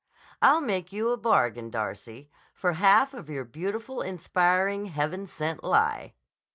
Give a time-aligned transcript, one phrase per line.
[0.41, 6.15] I'll make you a bargain, Darcy, for half of your beautiful, inspiring, heaven sent lie.